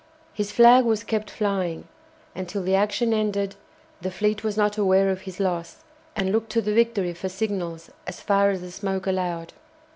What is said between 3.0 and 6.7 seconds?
ended the fleet was not aware of his loss, and looked to